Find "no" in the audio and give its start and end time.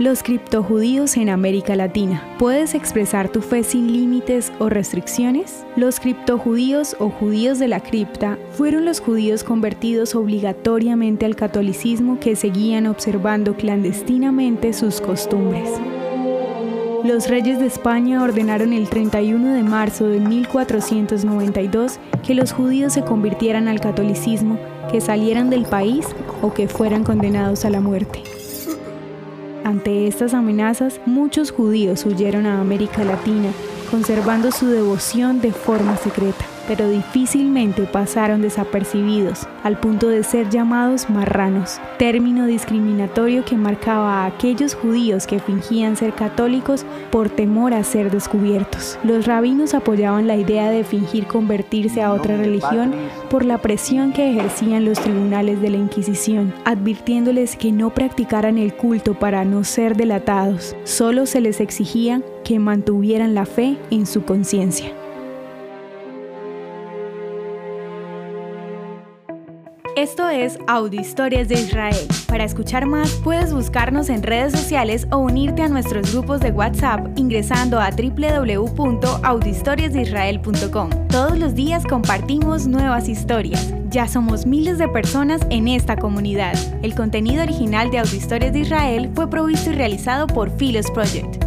57.72-57.90, 59.44-59.64